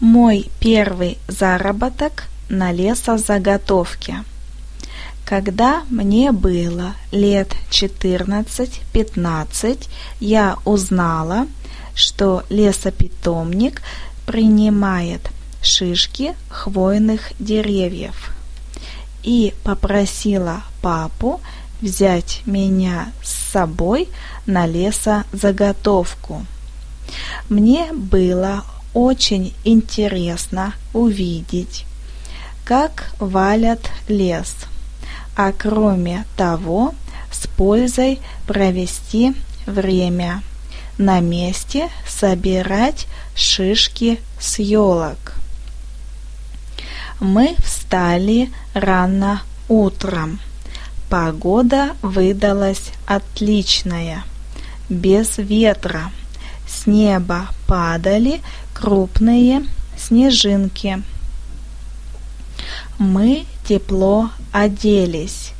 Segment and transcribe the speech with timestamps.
[0.00, 4.24] Мой первый заработок на лесозаготовке.
[5.24, 9.88] Когда мне было лет 14-15,
[10.20, 11.46] я узнала,
[11.94, 13.80] что лесопитомник
[14.26, 15.30] принимает
[15.62, 18.34] шишки хвойных деревьев
[19.22, 21.40] и попросила папу
[21.80, 24.10] взять меня с собой
[24.44, 26.44] на лесозаготовку.
[27.48, 28.62] Мне было
[28.96, 31.84] очень интересно увидеть,
[32.64, 34.54] как валят лес,
[35.36, 36.94] а кроме того,
[37.30, 39.34] с пользой провести
[39.66, 40.42] время,
[40.96, 45.34] на месте собирать шишки с елок.
[47.20, 50.40] Мы встали рано утром.
[51.10, 54.24] Погода выдалась отличная,
[54.88, 56.10] без ветра.
[56.66, 58.40] С неба падали
[58.74, 59.64] крупные
[59.96, 61.02] снежинки.
[62.98, 65.52] Мы тепло оделись.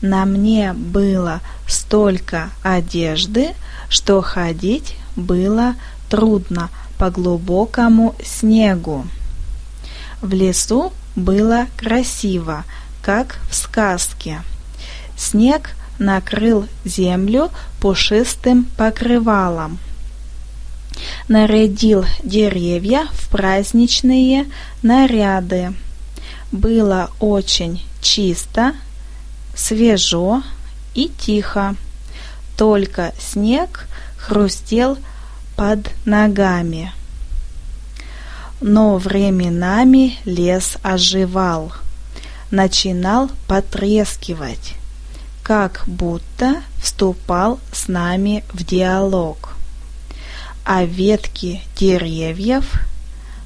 [0.00, 3.54] На мне было столько одежды,
[3.88, 5.74] что ходить было
[6.08, 9.06] трудно по глубокому снегу.
[10.20, 12.64] В лесу было красиво,
[13.02, 14.42] как в сказке.
[15.16, 17.50] Снег накрыл землю
[17.80, 19.78] пушистым покрывалом
[21.28, 24.46] нарядил деревья в праздничные
[24.82, 25.74] наряды.
[26.52, 28.74] Было очень чисто,
[29.56, 30.42] свежо
[30.94, 31.76] и тихо.
[32.56, 34.98] Только снег хрустел
[35.56, 36.92] под ногами.
[38.60, 41.72] Но временами лес оживал,
[42.50, 44.74] начинал потрескивать,
[45.42, 49.53] как будто вступал с нами в диалог
[50.64, 52.80] а ветки деревьев,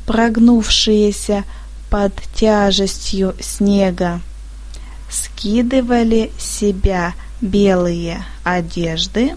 [0.07, 1.45] прогнувшиеся
[1.91, 4.21] под тяжестью снега,
[5.11, 9.37] скидывали себя белые одежды,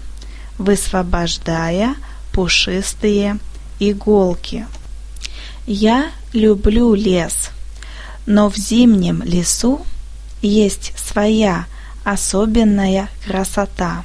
[0.57, 1.95] высвобождая
[2.33, 3.39] пушистые
[3.79, 4.65] иголки.
[5.65, 7.49] Я люблю лес,
[8.25, 9.85] но в зимнем лесу
[10.41, 11.65] есть своя
[12.03, 14.03] особенная красота,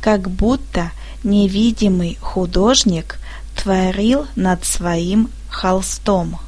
[0.00, 0.92] как будто
[1.24, 3.18] невидимый художник
[3.56, 6.38] творил над своим холстом.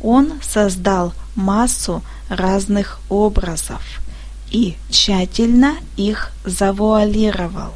[0.00, 3.82] Он создал массу разных образов
[4.50, 7.72] и тщательно их завуалировал.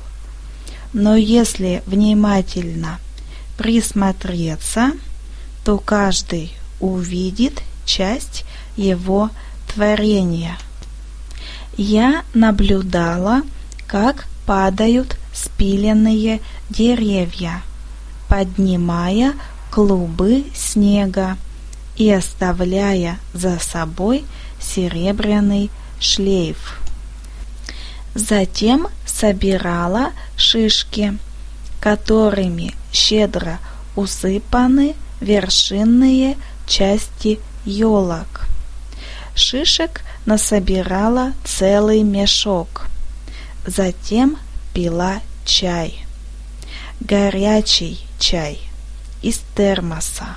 [0.93, 2.99] Но если внимательно
[3.57, 4.93] присмотреться,
[5.65, 8.45] то каждый увидит часть
[8.77, 9.31] его
[9.73, 10.57] творения.
[11.77, 13.43] Я наблюдала,
[13.91, 17.61] как падают спиленные деревья,
[18.29, 19.35] поднимая
[19.73, 21.37] клубы снега
[21.97, 24.25] и оставляя за собой
[24.61, 26.81] серебряный шлейф.
[28.15, 31.19] Затем собирала шишки,
[31.81, 33.59] которыми щедро
[33.97, 36.37] усыпаны вершинные
[36.69, 38.43] части елок.
[39.35, 42.90] Шишек насобирала целый мешок.
[43.67, 44.37] Затем
[44.73, 46.05] пила чай.
[47.01, 48.59] Горячий чай
[49.23, 50.37] из термоса.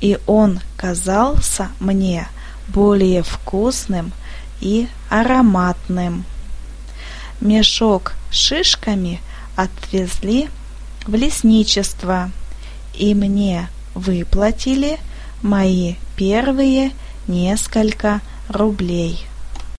[0.00, 2.28] И он казался мне
[2.68, 4.12] более вкусным
[4.60, 6.24] и ароматным.
[7.40, 9.20] Мешок с шишками
[9.56, 10.48] отвезли
[11.06, 12.30] в лесничество,
[12.94, 14.98] и мне выплатили
[15.42, 16.92] мои первые
[17.26, 19.26] несколько рублей.